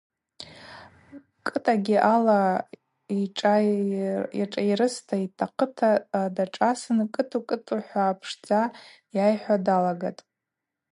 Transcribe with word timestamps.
Кӏытӏагьи 1.45 1.95
ала 2.13 2.39
ашӏайрысра 3.15 5.17
йтахъыта 5.25 5.91
дашӏасын– 6.35 6.99
Кӏытӏу, 7.13 7.39
кӏытӏу– 7.49 7.79
хӏва 7.87 8.05
пшдза 8.19 8.61
айхӏвуа 9.25 9.63
далагатӏ. 9.65 10.21